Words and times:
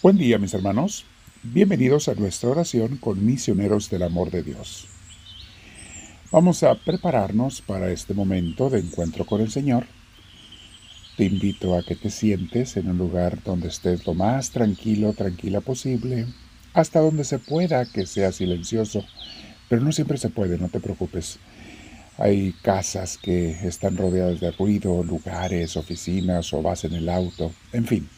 Buen 0.00 0.16
día 0.16 0.38
mis 0.38 0.54
hermanos, 0.54 1.06
bienvenidos 1.42 2.06
a 2.06 2.14
nuestra 2.14 2.50
oración 2.50 2.98
con 2.98 3.26
misioneros 3.26 3.90
del 3.90 4.04
amor 4.04 4.30
de 4.30 4.44
Dios. 4.44 4.86
Vamos 6.30 6.62
a 6.62 6.76
prepararnos 6.76 7.62
para 7.62 7.90
este 7.90 8.14
momento 8.14 8.70
de 8.70 8.78
encuentro 8.78 9.26
con 9.26 9.40
el 9.40 9.50
Señor. 9.50 9.86
Te 11.16 11.24
invito 11.24 11.76
a 11.76 11.82
que 11.82 11.96
te 11.96 12.10
sientes 12.10 12.76
en 12.76 12.88
un 12.88 12.96
lugar 12.96 13.42
donde 13.42 13.66
estés 13.66 14.06
lo 14.06 14.14
más 14.14 14.52
tranquilo, 14.52 15.14
tranquila 15.14 15.60
posible, 15.62 16.26
hasta 16.74 17.00
donde 17.00 17.24
se 17.24 17.40
pueda 17.40 17.84
que 17.84 18.06
sea 18.06 18.30
silencioso, 18.30 19.04
pero 19.68 19.82
no 19.82 19.90
siempre 19.90 20.16
se 20.16 20.28
puede, 20.28 20.58
no 20.58 20.68
te 20.68 20.78
preocupes. 20.78 21.40
Hay 22.18 22.52
casas 22.62 23.18
que 23.18 23.50
están 23.66 23.96
rodeadas 23.96 24.38
de 24.38 24.52
ruido, 24.52 25.02
lugares, 25.02 25.76
oficinas 25.76 26.52
o 26.52 26.62
vas 26.62 26.84
en 26.84 26.92
el 26.92 27.08
auto, 27.08 27.50
en 27.72 27.84
fin 27.84 28.08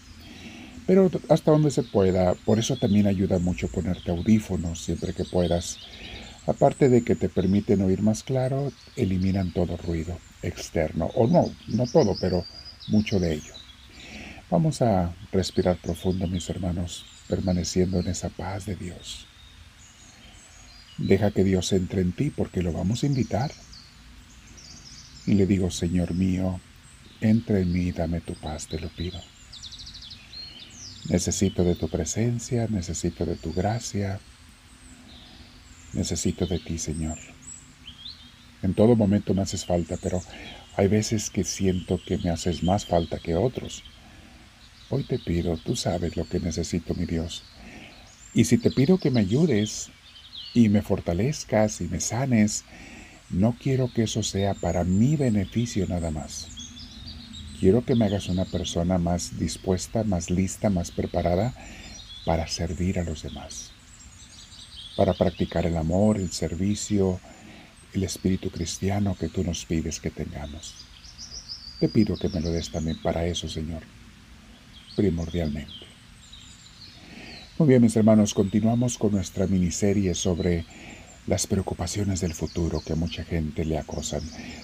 pero 0.91 1.09
hasta 1.29 1.53
donde 1.53 1.71
se 1.71 1.85
pueda. 1.85 2.35
Por 2.35 2.59
eso 2.59 2.77
también 2.77 3.07
ayuda 3.07 3.39
mucho 3.39 3.69
ponerte 3.69 4.11
audífonos 4.11 4.83
siempre 4.83 5.13
que 5.13 5.25
puedas. 5.25 5.79
Aparte 6.49 6.89
de 6.89 7.05
que 7.05 7.15
te 7.15 7.29
permiten 7.29 7.83
oír 7.83 8.03
más 8.03 8.25
claro, 8.25 8.73
eliminan 8.97 9.53
todo 9.53 9.77
ruido 9.77 10.19
externo. 10.43 11.07
O 11.15 11.29
no, 11.29 11.49
no 11.69 11.87
todo, 11.87 12.17
pero 12.21 12.45
mucho 12.89 13.21
de 13.21 13.35
ello. 13.35 13.55
Vamos 14.51 14.83
a 14.83 15.15
respirar 15.31 15.77
profundo, 15.77 16.27
mis 16.27 16.51
hermanos, 16.51 17.07
permaneciendo 17.29 18.01
en 18.01 18.09
esa 18.09 18.29
paz 18.29 18.67
de 18.67 18.75
Dios. 18.75 19.29
Deja 20.99 21.31
que 21.31 21.45
Dios 21.45 21.73
entre 21.73 22.01
en 22.01 22.11
ti 22.11 22.31
porque 22.31 22.63
lo 22.63 22.73
vamos 22.73 23.05
a 23.05 23.07
invitar. 23.07 23.53
Y 25.25 25.35
le 25.35 25.47
digo, 25.47 25.71
Señor 25.71 26.15
mío, 26.15 26.61
entra 27.21 27.61
en 27.61 27.73
mí 27.73 27.83
y 27.83 27.93
dame 27.93 28.21
tu 28.21 28.35
paz, 28.35 28.67
te 28.67 28.81
lo 28.81 28.89
pido. 28.89 29.21
Necesito 31.11 31.65
de 31.65 31.75
tu 31.75 31.89
presencia, 31.89 32.69
necesito 32.71 33.27
de 33.27 33.35
tu 33.35 33.53
gracia, 33.53 34.21
necesito 35.93 36.47
de 36.47 36.61
ti, 36.61 36.79
Señor. 36.79 37.19
En 38.63 38.75
todo 38.75 38.95
momento 38.95 39.35
me 39.35 39.43
haces 39.43 39.67
falta, 39.67 39.97
pero 40.01 40.23
hay 40.77 40.87
veces 40.87 41.29
que 41.29 41.43
siento 41.43 42.01
que 42.07 42.17
me 42.19 42.31
haces 42.31 42.63
más 42.63 42.87
falta 42.87 43.19
que 43.19 43.35
otros. 43.35 43.83
Hoy 44.89 45.03
te 45.03 45.19
pido, 45.19 45.57
tú 45.57 45.75
sabes 45.75 46.17
lo 46.17 46.29
que 46.29 46.39
necesito, 46.39 46.95
mi 46.95 47.07
Dios. 47.07 47.43
Y 48.33 48.45
si 48.45 48.59
te 48.59 48.71
pido 48.71 48.99
que 48.99 49.11
me 49.11 49.19
ayudes 49.19 49.91
y 50.55 50.69
me 50.69 50.81
fortalezcas 50.81 51.81
y 51.81 51.89
me 51.89 51.99
sanes, 51.99 52.65
no 53.31 53.57
quiero 53.61 53.93
que 53.93 54.05
eso 54.05 54.23
sea 54.23 54.55
para 54.55 54.85
mi 54.85 55.17
beneficio 55.17 55.89
nada 55.89 56.13
más. 56.13 56.60
Quiero 57.61 57.85
que 57.85 57.95
me 57.95 58.07
hagas 58.07 58.31
una 58.31 58.47
persona 58.47 58.97
más 58.97 59.39
dispuesta, 59.39 60.03
más 60.03 60.31
lista, 60.31 60.71
más 60.71 60.91
preparada 60.91 61.53
para 62.25 62.49
servir 62.49 62.99
a 62.99 63.05
los 63.05 63.23
demás, 63.23 63.73
para 64.97 65.13
practicar 65.13 65.67
el 65.67 65.77
amor, 65.77 66.17
el 66.17 66.33
servicio, 66.33 67.21
el 67.93 68.05
espíritu 68.05 68.51
cristiano 68.51 69.15
que 69.21 69.29
tú 69.29 69.45
nos 69.45 69.67
pides 69.67 70.01
que 70.01 70.09
tengamos. 70.11 70.75
Te 71.81 71.91
pido 71.91 72.17
que 72.17 72.31
me 72.31 72.41
lo 72.41 72.51
des 72.51 72.71
también 72.71 72.97
para 73.03 73.27
eso, 73.27 73.47
Señor, 73.47 73.83
primordialmente. 74.97 75.85
Muy 77.59 77.69
bien, 77.69 77.83
mis 77.83 77.95
hermanos, 77.95 78.33
continuamos 78.33 78.97
con 78.97 79.13
nuestra 79.13 79.47
miniserie 79.47 80.15
sobre 80.15 80.65
las 81.27 81.47
preocupaciones 81.47 82.23
del 82.23 82.33
futuro 82.33 82.81
que 82.81 82.95
mucha 82.95 83.23
gente 83.23 83.67
le 83.67 83.77
acosan. 83.77 84.23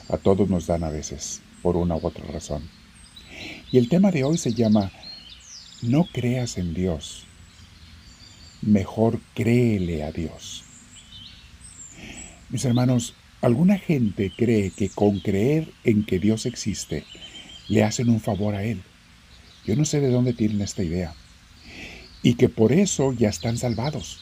A 0.09 0.17
todos 0.17 0.49
nos 0.49 0.67
dan 0.67 0.83
a 0.83 0.89
veces, 0.89 1.43
por 1.61 1.77
una 1.77 1.97
u 1.97 2.07
otra 2.07 2.25
razón. 2.25 2.86
Y 3.73 3.79
el 3.79 3.89
tema 3.89 4.13
de 4.13 4.23
hoy 4.23 4.39
se 4.39 4.55
llama 4.55 4.93
No 5.83 6.07
creas 6.13 6.57
en 6.57 6.73
Dios, 6.73 7.27
mejor 8.63 9.21
créele 9.35 10.05
a 10.05 10.13
Dios. 10.13 10.63
Mis 12.49 12.65
hermanos, 12.65 13.15
alguna 13.41 13.77
gente 13.77 14.31
cree 14.31 14.71
que 14.71 14.89
con 14.89 15.19
creer 15.19 15.73
en 15.83 16.05
que 16.05 16.21
Dios 16.21 16.47
existe, 16.47 17.05
le 17.67 17.83
hacen 17.83 18.09
un 18.09 18.21
favor 18.21 18.55
a 18.55 18.63
Él. 18.63 18.83
Yo 19.67 19.75
no 19.75 19.85
sé 19.85 20.01
de 20.01 20.11
dónde 20.11 20.33
tienen 20.33 20.61
esta 20.61 20.85
idea. 20.85 21.15
Y 22.23 22.35
que 22.35 22.49
por 22.49 22.73
eso 22.73 23.13
ya 23.13 23.29
están 23.29 23.59
salvados, 23.59 24.21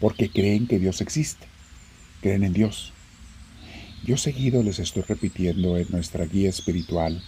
porque 0.00 0.30
creen 0.30 0.66
que 0.66 0.78
Dios 0.78 1.02
existe, 1.02 1.46
creen 2.22 2.44
en 2.44 2.54
Dios. 2.54 2.94
Yo 4.06 4.16
seguido 4.16 4.62
les 4.62 4.78
estoy 4.78 5.02
repitiendo 5.02 5.76
en 5.76 5.88
nuestra 5.90 6.24
guía 6.24 6.48
espiritual 6.48 7.22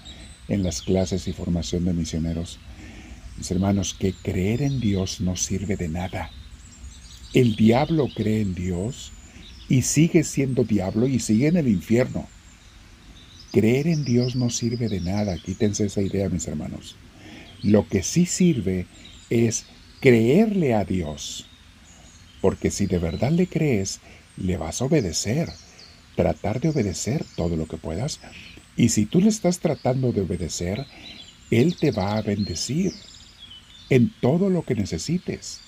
en 0.48 0.62
las 0.62 0.82
clases 0.82 1.28
y 1.28 1.32
formación 1.32 1.84
de 1.84 1.92
misioneros, 1.92 2.58
mis 3.36 3.50
hermanos, 3.50 3.94
que 3.94 4.12
creer 4.12 4.62
en 4.62 4.80
Dios 4.80 5.20
no 5.20 5.36
sirve 5.36 5.76
de 5.76 5.88
nada. 5.88 6.30
El 7.34 7.54
diablo 7.54 8.08
cree 8.14 8.40
en 8.40 8.54
Dios 8.54 9.12
y 9.68 9.82
sigue 9.82 10.24
siendo 10.24 10.64
diablo 10.64 11.06
y 11.06 11.20
sigue 11.20 11.46
en 11.46 11.56
el 11.56 11.68
infierno. 11.68 12.26
Creer 13.52 13.86
en 13.86 14.04
Dios 14.04 14.34
no 14.34 14.50
sirve 14.50 14.88
de 14.88 15.00
nada, 15.00 15.38
quítense 15.38 15.86
esa 15.86 16.02
idea, 16.02 16.28
mis 16.28 16.48
hermanos. 16.48 16.96
Lo 17.62 17.88
que 17.88 18.02
sí 18.02 18.26
sirve 18.26 18.86
es 19.30 19.66
creerle 20.00 20.74
a 20.74 20.84
Dios, 20.84 21.46
porque 22.40 22.70
si 22.70 22.86
de 22.86 22.98
verdad 22.98 23.30
le 23.32 23.46
crees, 23.46 24.00
le 24.36 24.56
vas 24.56 24.80
a 24.80 24.86
obedecer, 24.86 25.50
tratar 26.18 26.60
de 26.60 26.70
obedecer 26.70 27.24
todo 27.36 27.54
lo 27.54 27.66
que 27.66 27.76
puedas, 27.76 28.18
y 28.76 28.88
si 28.88 29.06
tú 29.06 29.20
le 29.20 29.28
estás 29.28 29.60
tratando 29.60 30.10
de 30.10 30.22
obedecer, 30.22 30.84
Él 31.52 31.76
te 31.76 31.92
va 31.92 32.16
a 32.16 32.22
bendecir 32.22 32.92
en 33.88 34.12
todo 34.20 34.50
lo 34.50 34.64
que 34.64 34.74
necesites. 34.74 35.60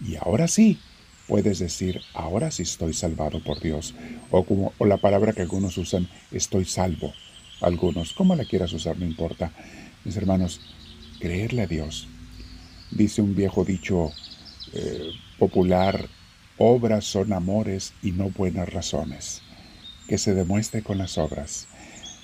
Y 0.00 0.14
ahora 0.14 0.46
sí, 0.46 0.78
puedes 1.26 1.58
decir, 1.58 2.00
ahora 2.14 2.52
sí 2.52 2.62
estoy 2.62 2.94
salvado 2.94 3.42
por 3.42 3.58
Dios. 3.60 3.96
O 4.30 4.44
como 4.44 4.72
o 4.78 4.86
la 4.86 4.98
palabra 4.98 5.32
que 5.32 5.42
algunos 5.42 5.76
usan, 5.76 6.08
estoy 6.30 6.64
salvo. 6.64 7.12
Algunos, 7.60 8.12
como 8.12 8.36
la 8.36 8.44
quieras 8.44 8.72
usar, 8.72 8.96
no 8.96 9.06
importa. 9.06 9.50
Mis 10.04 10.16
hermanos, 10.16 10.60
creerle 11.18 11.62
a 11.62 11.66
Dios. 11.66 12.06
Dice 12.92 13.22
un 13.22 13.34
viejo 13.34 13.64
dicho 13.64 14.12
eh, 14.72 15.10
popular, 15.36 16.08
obras 16.58 17.06
son 17.06 17.32
amores 17.32 17.92
y 18.04 18.12
no 18.12 18.30
buenas 18.30 18.72
razones. 18.72 19.42
Que 20.08 20.18
se 20.18 20.34
demuestre 20.34 20.82
con 20.82 20.98
las 20.98 21.18
obras. 21.18 21.68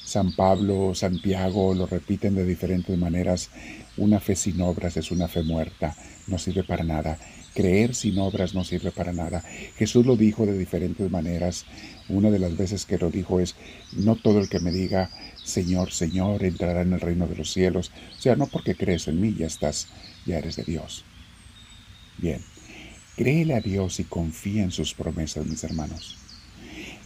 San 0.05 0.35
Pablo, 0.35 0.95
Santiago 0.95 1.75
lo 1.75 1.87
repiten 1.87 2.35
de 2.35 2.45
diferentes 2.45 2.97
maneras. 2.99 3.51
Una 3.97 4.21
fe 4.21 4.37
sin 4.37 4.61
obras 4.61 4.97
es 4.97 5.11
una 5.11 5.29
fe 5.29 5.43
muerta, 5.43 5.97
no 6.27 6.39
sirve 6.39 6.65
para 6.65 6.85
nada. 6.85 7.19
Creer 7.55 7.95
sin 7.95 8.19
obras 8.19 8.55
no 8.55 8.65
sirve 8.65 8.91
para 8.91 9.13
nada. 9.13 9.43
Jesús 9.77 10.05
lo 10.05 10.17
dijo 10.17 10.45
de 10.45 10.59
diferentes 10.59 11.11
maneras. 11.11 11.67
Una 12.09 12.31
de 12.31 12.39
las 12.39 12.57
veces 12.57 12.85
que 12.85 12.99
lo 12.99 13.11
dijo 13.11 13.39
es, 13.39 13.55
no 13.93 14.17
todo 14.17 14.41
el 14.41 14.49
que 14.49 14.61
me 14.61 14.73
diga, 14.73 15.11
Señor, 15.43 15.93
Señor, 15.93 16.43
entrará 16.43 16.83
en 16.83 16.93
el 16.93 17.01
reino 17.01 17.27
de 17.27 17.37
los 17.37 17.53
cielos. 17.53 17.93
O 18.19 18.21
sea, 18.21 18.35
no 18.35 18.47
porque 18.47 18.75
crees 18.75 19.09
en 19.09 19.21
mí, 19.21 19.35
ya 19.39 19.47
estás, 19.47 19.89
ya 20.27 20.39
eres 20.39 20.57
de 20.57 20.65
Dios. 20.65 21.05
Bien, 22.19 22.41
créele 23.17 23.55
a 23.55 23.61
Dios 23.61 24.01
y 24.01 24.05
confía 24.05 24.65
en 24.65 24.71
sus 24.71 24.95
promesas, 24.95 25.47
mis 25.47 25.65
hermanos. 25.65 26.19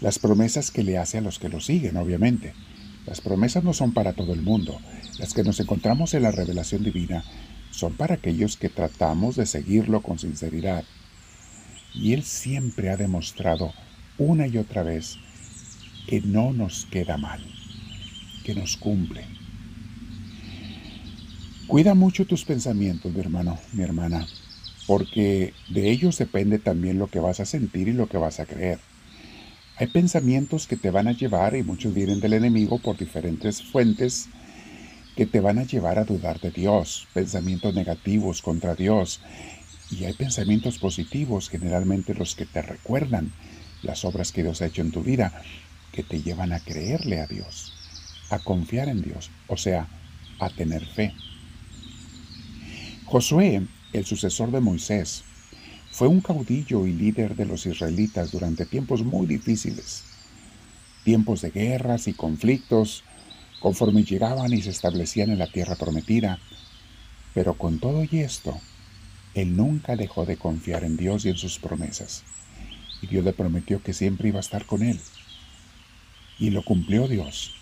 Las 0.00 0.19
promesas 0.19 0.70
que 0.70 0.84
le 0.84 0.97
hace 0.97 1.19
a 1.19 1.20
los 1.20 1.38
que 1.38 1.48
lo 1.48 1.60
siguen, 1.60 1.97
obviamente. 1.97 2.54
Las 3.04 3.20
promesas 3.20 3.64
no 3.64 3.72
son 3.72 3.92
para 3.92 4.12
todo 4.12 4.32
el 4.32 4.42
mundo. 4.42 4.78
Las 5.19 5.34
que 5.34 5.42
nos 5.42 5.59
encontramos 5.59 6.14
en 6.14 6.22
la 6.22 6.31
revelación 6.31 6.84
divina 6.84 7.25
son 7.70 7.94
para 7.94 8.14
aquellos 8.14 8.56
que 8.56 8.69
tratamos 8.69 9.34
de 9.37 9.46
seguirlo 9.46 10.00
con 10.02 10.19
sinceridad. 10.19 10.84
Y 11.94 12.12
Él 12.12 12.23
siempre 12.23 12.90
ha 12.90 12.96
demostrado 12.96 13.73
una 14.19 14.46
y 14.46 14.58
otra 14.58 14.82
vez 14.82 15.17
que 16.06 16.20
no 16.20 16.52
nos 16.52 16.87
queda 16.87 17.17
mal, 17.19 17.44
que 18.44 18.55
nos 18.55 18.76
cumple. 18.76 19.25
Cuida 21.67 21.94
mucho 21.94 22.25
tus 22.25 22.44
pensamientos, 22.44 23.12
mi 23.12 23.20
hermano, 23.20 23.58
mi 23.73 23.82
hermana, 23.82 24.26
porque 24.87 25.52
de 25.69 25.90
ellos 25.90 26.17
depende 26.19 26.58
también 26.58 26.99
lo 26.99 27.08
que 27.08 27.20
vas 27.20 27.40
a 27.40 27.44
sentir 27.44 27.88
y 27.88 27.93
lo 27.93 28.06
que 28.06 28.17
vas 28.17 28.40
a 28.40 28.46
creer. 28.46 28.78
Hay 29.80 29.86
pensamientos 29.86 30.66
que 30.66 30.76
te 30.76 30.90
van 30.90 31.06
a 31.06 31.12
llevar, 31.12 31.54
y 31.54 31.62
muchos 31.62 31.94
vienen 31.94 32.19
del 32.19 32.32
enemigo 32.32 32.80
por 32.80 32.96
diferentes 32.96 33.62
fuentes, 33.62 34.28
que 35.14 35.25
te 35.25 35.38
van 35.38 35.60
a 35.60 35.62
llevar 35.62 36.00
a 36.00 36.04
dudar 36.04 36.40
de 36.40 36.50
Dios, 36.50 37.06
pensamientos 37.14 37.72
negativos 37.75 38.42
contra 38.42 38.75
Dios. 38.75 39.20
Y 39.92 40.04
hay 40.04 40.14
pensamientos 40.14 40.78
positivos, 40.78 41.48
generalmente 41.48 42.12
los 42.14 42.34
que 42.34 42.44
te 42.44 42.60
recuerdan 42.60 43.32
las 43.82 44.04
obras 44.04 44.32
que 44.32 44.42
Dios 44.42 44.62
ha 44.62 44.66
hecho 44.66 44.82
en 44.82 44.90
tu 44.90 45.04
vida, 45.04 45.42
que 45.92 46.02
te 46.02 46.22
llevan 46.22 46.52
a 46.52 46.58
creerle 46.58 47.20
a 47.20 47.28
Dios, 47.28 47.72
a 48.30 48.40
confiar 48.40 48.88
en 48.88 49.00
Dios, 49.00 49.30
o 49.46 49.56
sea, 49.56 49.86
a 50.40 50.50
tener 50.50 50.84
fe. 50.86 51.14
Josué, 53.04 53.62
el 53.92 54.04
sucesor 54.04 54.50
de 54.50 54.60
Moisés, 54.60 55.22
fue 55.99 56.06
un 56.06 56.21
caudillo 56.21 56.87
y 56.87 56.93
líder 56.93 57.35
de 57.35 57.45
los 57.45 57.67
israelitas 57.67 58.31
durante 58.31 58.65
tiempos 58.65 59.03
muy 59.03 59.27
difíciles, 59.27 60.05
tiempos 61.03 61.41
de 61.41 61.50
guerras 61.50 62.06
y 62.06 62.12
conflictos, 62.12 63.03
conforme 63.59 64.05
llegaban 64.05 64.53
y 64.53 64.62
se 64.62 64.71
establecían 64.71 65.31
en 65.31 65.41
la 65.41 65.50
tierra 65.50 65.75
prometida. 65.75 66.39
Pero 67.35 67.55
con 67.55 67.81
todo 67.81 68.05
y 68.09 68.21
esto, 68.21 68.61
él 69.35 69.56
nunca 69.56 69.97
dejó 69.97 70.25
de 70.25 70.37
confiar 70.37 70.85
en 70.85 70.97
Dios 70.97 71.25
y 71.25 71.31
en 71.31 71.37
sus 71.37 71.59
promesas. 71.59 72.23
Y 73.03 73.09
Dios 73.09 73.25
le 73.25 73.33
prometió 73.33 73.83
que 73.83 73.93
siempre 73.93 74.29
iba 74.29 74.39
a 74.39 74.47
estar 74.47 74.67
con 74.67 74.85
él. 74.85 75.00
Y 76.39 76.50
lo 76.50 76.62
cumplió 76.62 77.09
Dios. 77.09 77.56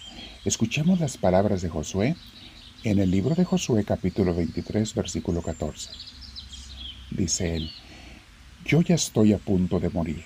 Escuchemos 0.44 1.00
las 1.00 1.16
palabras 1.16 1.62
de 1.62 1.70
Josué 1.70 2.16
en 2.84 2.98
el 2.98 3.10
libro 3.10 3.34
de 3.34 3.46
Josué 3.46 3.82
capítulo 3.84 4.34
23 4.34 4.92
versículo 4.92 5.40
14. 5.40 5.88
Dice 7.12 7.56
él, 7.56 7.70
yo 8.66 8.82
ya 8.82 8.94
estoy 8.94 9.32
a 9.32 9.38
punto 9.38 9.80
de 9.80 9.90
morir. 9.90 10.24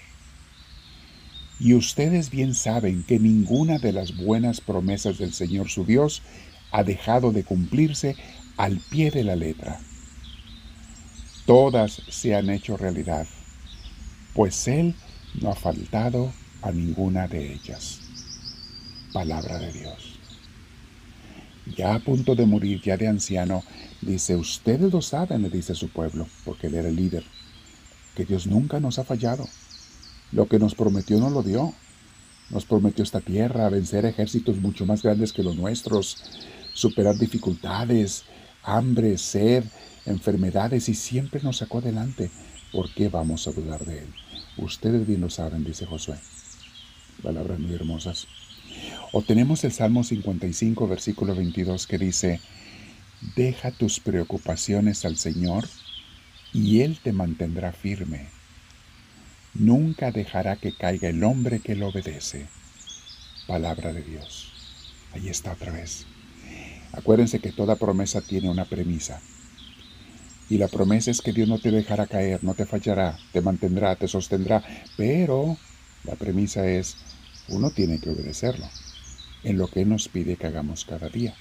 Y 1.59 1.75
ustedes 1.75 2.31
bien 2.31 2.55
saben 2.55 3.05
que 3.05 3.19
ninguna 3.19 3.79
de 3.79 3.93
las 3.93 4.17
buenas 4.17 4.61
promesas 4.61 5.19
del 5.19 5.35
Señor 5.35 5.69
su 5.69 5.85
Dios 5.85 6.23
ha 6.71 6.85
dejado 6.85 7.33
de 7.33 7.45
cumplirse 7.45 8.17
al 8.57 8.79
pie 8.79 9.11
de 9.11 9.25
la 9.25 9.37
letra 9.37 9.81
todas 11.51 12.01
se 12.09 12.37
han 12.37 12.49
hecho 12.49 12.77
realidad, 12.77 13.27
pues 14.35 14.69
Él 14.69 14.95
no 15.41 15.51
ha 15.51 15.57
faltado 15.57 16.33
a 16.63 16.71
ninguna 16.71 17.27
de 17.27 17.55
ellas. 17.55 18.03
Palabra 19.13 19.59
de 19.59 19.73
Dios. 19.73 20.21
Ya 21.77 21.95
a 21.95 21.99
punto 21.99 22.37
de 22.37 22.47
morir, 22.47 22.81
ya 22.81 22.97
de 22.97 23.09
anciano, 23.09 23.65
dice, 24.01 24.37
ustedes 24.37 24.93
lo 24.93 25.03
saben, 25.03 25.43
le 25.43 25.51
dice 25.51 25.75
su 25.75 25.89
pueblo, 25.89 26.29
porque 26.45 26.69
él 26.69 26.77
era 26.77 26.89
el 26.89 26.95
líder, 26.95 27.25
que 28.15 28.25
Dios 28.25 28.47
nunca 28.47 28.81
nos 28.81 28.99
ha 28.99 29.05
fallado. 29.05 29.49
Lo 30.33 30.47
que 30.47 30.59
nos 30.59 30.75
prometió 30.75 31.19
no 31.19 31.31
lo 31.31 31.43
dio. 31.43 31.75
Nos 32.51 32.65
prometió 32.65 33.05
esta 33.05 33.21
tierra, 33.21 33.69
vencer 33.69 34.05
ejércitos 34.05 34.57
mucho 34.57 34.85
más 34.85 35.03
grandes 35.03 35.33
que 35.33 35.45
los 35.45 35.57
nuestros, 35.57 36.17
superar 36.73 37.17
dificultades, 37.17 38.25
hambre, 38.65 39.19
sed, 39.19 39.65
enfermedades 40.05 40.89
y 40.89 40.95
siempre 40.95 41.41
nos 41.43 41.59
sacó 41.59 41.79
adelante. 41.79 42.31
¿Por 42.73 42.93
qué 42.93 43.09
vamos 43.09 43.47
a 43.47 43.53
dudar 43.53 43.85
de 43.85 44.01
Él? 44.01 44.15
Ustedes 44.57 45.07
bien 45.07 45.21
lo 45.21 45.31
saben, 45.31 45.65
dice 45.65 45.87
Josué. 45.87 46.17
Palabras 47.23 47.59
muy 47.59 47.75
hermosas. 47.75 48.27
O 49.13 49.23
tenemos 49.23 49.63
el 49.65 49.73
Salmo 49.73 50.03
55, 50.05 50.89
versículo 50.89 51.35
22, 51.35 51.87
que 51.87 51.99
dice, 51.99 52.41
Deja 53.37 53.71
tus 53.71 54.01
preocupaciones 54.01 55.05
al 55.05 55.17
Señor 55.17 55.69
y 56.53 56.81
Él 56.81 56.99
te 57.03 57.13
mantendrá 57.13 57.73
firme. 57.73 58.29
Nunca 59.55 60.11
dejará 60.13 60.57
que 60.57 60.73
caiga 60.73 61.09
el 61.09 61.25
hombre 61.25 61.61
que 61.61 61.75
lo 61.75 61.89
obedece. 61.89 62.47
Palabra 63.47 63.93
de 63.93 64.03
Dios. 64.03 64.53
Ahí 65.13 65.29
está 65.29 65.53
otra 65.53 65.73
vez. 65.73 66.07
Acuérdense 66.93 67.41
que 67.41 67.53
toda 67.53 67.77
promesa 67.77 68.21
tiene 68.21 68.49
una 68.49 68.65
premisa. 68.65 69.21
Y 70.49 70.59
la 70.59 70.69
promesa 70.69 71.11
es 71.11 71.21
que 71.21 71.33
Dios 71.33 71.49
no 71.49 71.59
te 71.59 71.71
dejará 71.71 72.07
caer, 72.07 72.43
no 72.43 72.55
te 72.55 72.67
fallará, 72.67 73.19
te 73.33 73.41
mantendrá, 73.41 73.95
te 73.97 74.09
sostendrá. 74.09 74.65
Pero 74.97 75.57
la 76.05 76.17
premisa 76.17 76.69
es, 76.69 76.97
uno 77.49 77.71
tiene 77.71 78.01
que 78.01 78.11
obedecerlo 78.11 78.69
en 79.45 79.59
lo 79.59 79.69
que 79.69 79.83
Él 79.83 79.89
nos 79.89 80.09
pide 80.09 80.37
que 80.37 80.47
hagamos 80.47 80.85
cada 80.85 81.09
día. 81.09 81.35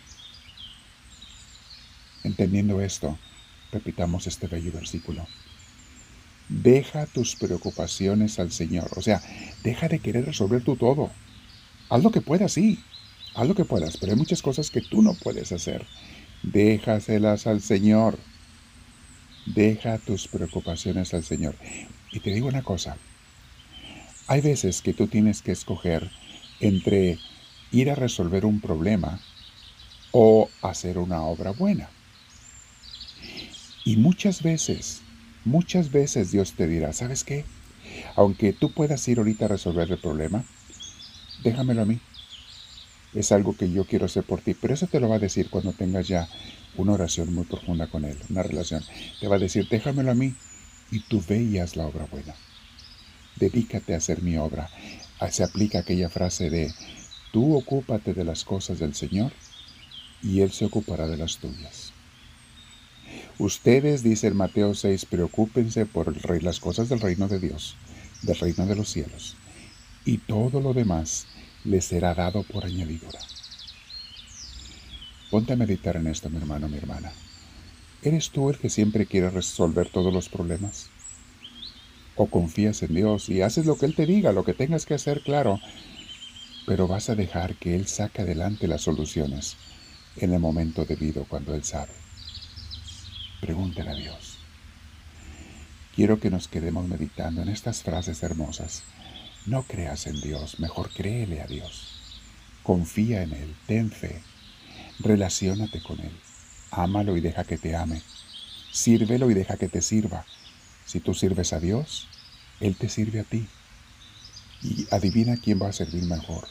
Entendiendo 2.24 2.82
esto, 2.82 3.18
repitamos 3.72 4.28
este 4.28 4.48
bello 4.48 4.72
versículo. 4.72 5.28
Deja 6.50 7.06
tus 7.06 7.36
preocupaciones 7.36 8.40
al 8.40 8.52
Señor. 8.52 8.90
O 8.96 9.02
sea, 9.02 9.22
deja 9.64 9.88
de 9.88 10.00
querer 10.00 10.26
resolver 10.26 10.64
tú 10.64 10.76
todo. 10.76 11.12
Haz 11.90 12.04
lo 12.04 12.12
que 12.12 12.22
puedas, 12.22 12.54
sí. 12.54 12.80
Haz 13.36 13.48
lo 13.48 13.56
que 13.56 13.66
puedas, 13.66 13.98
pero 13.98 14.12
hay 14.12 14.18
muchas 14.18 14.42
cosas 14.42 14.72
que 14.72 14.82
tú 14.82 15.02
no 15.02 15.14
puedes 15.14 15.52
hacer. 15.52 15.86
Déjaselas 16.42 17.46
al 17.46 17.62
Señor. 17.62 18.18
Deja 19.46 20.00
tus 20.00 20.28
preocupaciones 20.28 21.14
al 21.14 21.24
Señor. 21.24 21.56
Y 22.12 22.20
te 22.20 22.32
digo 22.34 22.48
una 22.48 22.64
cosa, 22.64 22.98
hay 24.28 24.42
veces 24.42 24.82
que 24.82 24.94
tú 24.94 25.08
tienes 25.08 25.42
que 25.42 25.52
escoger 25.52 26.12
entre 26.60 27.20
ir 27.72 27.90
a 27.92 27.96
resolver 27.96 28.46
un 28.46 28.60
problema 28.60 29.20
o 30.12 30.50
hacer 30.62 30.98
una 30.98 31.22
obra 31.24 31.52
buena. 31.52 31.90
Y 33.90 33.98
muchas 33.98 34.44
veces, 34.44 35.02
muchas 35.46 35.92
veces 35.92 36.30
Dios 36.30 36.54
te 36.54 36.68
dirá, 36.68 36.94
¿sabes 36.94 37.24
qué? 37.24 37.44
Aunque 38.16 38.54
tú 38.54 38.72
puedas 38.72 39.08
ir 39.08 39.18
ahorita 39.18 39.46
a 39.46 39.48
resolver 39.48 39.92
el 39.92 39.98
problema, 39.98 40.46
déjamelo 41.42 41.82
a 41.82 41.86
mí. 41.86 42.00
Es 43.16 43.32
algo 43.32 43.58
que 43.58 43.72
yo 43.72 43.86
quiero 43.86 44.06
hacer 44.06 44.24
por 44.26 44.42
ti, 44.42 44.54
pero 44.54 44.76
eso 44.76 44.86
te 44.86 45.00
lo 45.00 45.10
va 45.10 45.16
a 45.16 45.26
decir 45.28 45.50
cuando 45.50 45.74
tengas 45.74 46.08
ya 46.08 46.30
una 46.78 46.94
oración 46.94 47.34
muy 47.34 47.46
profunda 47.46 47.88
con 47.88 48.06
Él, 48.06 48.16
una 48.30 48.44
relación. 48.44 48.84
Te 49.20 49.28
va 49.28 49.38
a 49.38 49.40
decir, 49.40 49.68
déjamelo 49.68 50.12
a 50.12 50.14
mí 50.14 50.36
y 50.92 51.00
tú 51.00 51.24
ve 51.28 51.42
y 51.42 51.58
haz 51.58 51.76
la 51.76 51.88
obra 51.88 52.06
buena. 52.06 52.36
Dedícate 53.38 53.96
a 53.96 53.98
hacer 53.98 54.22
mi 54.22 54.38
obra. 54.38 54.70
Ah, 55.20 55.32
se 55.32 55.44
aplica 55.44 55.80
aquella 55.80 56.10
frase 56.10 56.52
de, 56.52 56.72
tú 57.34 57.58
ocúpate 57.58 58.14
de 58.14 58.24
las 58.24 58.44
cosas 58.44 58.78
del 58.78 58.94
Señor 58.94 59.32
y 60.22 60.42
Él 60.42 60.52
se 60.52 60.66
ocupará 60.66 61.08
de 61.08 61.18
las 61.18 61.38
tuyas. 61.38 61.89
Ustedes, 63.40 64.04
dice 64.04 64.28
el 64.28 64.36
Mateo 64.36 64.74
6, 64.74 65.06
preocúpense 65.06 65.86
por 65.86 66.44
las 66.44 66.60
cosas 66.60 66.90
del 66.90 67.00
reino 67.00 67.30
de 67.30 67.40
Dios, 67.40 67.78
del 68.22 68.38
reino 68.38 68.66
de 68.66 68.76
los 68.76 68.90
cielos, 68.90 69.38
y 70.04 70.18
todo 70.18 70.60
lo 70.60 70.74
demás 70.74 71.26
les 71.64 71.86
será 71.86 72.14
dado 72.14 72.44
por 72.44 72.66
añadidura. 72.66 73.20
Ponte 75.32 75.54
a 75.54 75.56
meditar 75.56 75.96
en 75.96 76.08
esto, 76.08 76.30
mi 76.30 76.36
hermano, 76.36 76.68
mi 76.68 76.80
hermana. 76.80 77.14
¿Eres 78.02 78.30
tú 78.32 78.50
el 78.50 78.58
que 78.58 78.70
siempre 78.70 79.06
quiere 79.06 79.30
resolver 79.30 79.90
todos 79.90 80.14
los 80.14 80.28
problemas? 80.28 80.90
¿O 82.18 82.26
confías 82.26 82.84
en 82.84 82.94
Dios 82.94 83.30
y 83.30 83.42
haces 83.42 83.66
lo 83.66 83.78
que 83.78 83.86
Él 83.86 83.96
te 83.96 84.06
diga, 84.06 84.34
lo 84.34 84.44
que 84.44 84.54
tengas 84.54 84.86
que 84.86 84.96
hacer, 84.96 85.22
claro, 85.22 85.62
pero 86.68 86.90
vas 86.90 87.10
a 87.10 87.16
dejar 87.16 87.56
que 87.56 87.74
Él 87.74 87.88
saque 87.88 88.24
adelante 88.24 88.68
las 88.68 88.82
soluciones 88.82 89.56
en 90.18 90.34
el 90.34 90.42
momento 90.42 90.84
debido 90.84 91.24
cuando 91.24 91.56
Él 91.56 91.64
sabe? 91.64 92.09
Pregúntale 93.42 93.92
a 93.92 93.96
Dios. 93.96 94.38
Quiero 95.96 96.20
que 96.20 96.30
nos 96.30 96.48
quedemos 96.48 96.88
meditando 96.88 97.42
en 97.42 97.50
estas 97.50 97.84
frases 97.84 98.22
hermosas. 98.24 98.84
No 99.46 99.64
creas 99.64 100.08
en 100.08 100.20
Dios, 100.22 100.60
mejor 100.60 100.90
créele 100.92 101.42
a 101.42 101.48
Dios. 101.48 102.00
Confía 102.64 103.24
en 103.24 103.34
Él, 103.34 103.56
ten 103.68 103.92
fe, 103.92 104.22
Relaciónate 105.00 105.82
con 105.82 106.00
Él. 106.02 106.12
Ámalo 106.72 107.16
y 107.16 107.22
deja 107.22 107.46
que 107.46 107.58
te 107.58 107.76
ame. 107.76 108.02
Sírvelo 108.72 109.32
y 109.32 109.34
deja 109.34 109.56
que 109.56 109.70
te 109.70 109.82
sirva. 109.82 110.26
Si 110.86 111.00
tú 111.00 111.14
sirves 111.14 111.54
a 111.54 111.60
Dios, 111.60 112.08
Él 112.60 112.76
te 112.76 112.90
sirve 112.90 113.22
a 113.22 113.24
ti. 113.24 113.48
Y 114.62 114.88
adivina 114.92 115.38
quién 115.38 115.62
va 115.62 115.70
a 115.70 115.74
servir 115.74 116.04
mejor. 116.04 116.48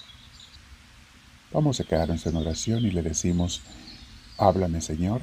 Vamos 1.52 1.78
a 1.80 1.84
quedarnos 1.84 2.24
en 2.26 2.36
oración 2.36 2.86
y 2.86 2.90
le 2.90 3.02
decimos, 3.02 3.60
háblame 4.38 4.80
Señor, 4.80 5.22